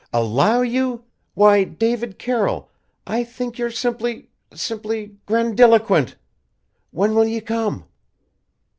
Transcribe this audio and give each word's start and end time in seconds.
"Allow 0.11 0.61
you? 0.63 1.03
Why, 1.35 1.63
David 1.63 2.17
Carroll 2.17 2.71
I 3.05 3.23
think 3.23 3.59
you're 3.59 3.69
simply 3.69 4.31
simply 4.51 5.17
grandiloquent! 5.27 6.15
When 6.89 7.13
will 7.13 7.27
you 7.27 7.39
come?" 7.43 7.85